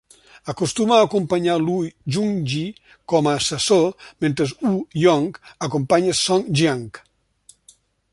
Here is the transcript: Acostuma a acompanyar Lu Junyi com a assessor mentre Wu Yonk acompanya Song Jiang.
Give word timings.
Acostuma 0.51 0.95
a 0.99 1.03
acompanyar 1.07 1.57
Lu 1.65 1.75
Junyi 2.15 2.63
com 3.13 3.27
a 3.29 3.35
assessor 3.41 3.95
mentre 4.25 4.49
Wu 4.71 4.73
Yonk 5.03 5.39
acompanya 5.69 6.11
Song 6.21 6.49
Jiang. 6.61 6.89